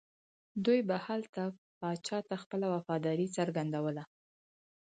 [0.65, 1.43] دوی به هلته
[1.79, 4.03] پاچا ته خپله وفاداري څرګندوله.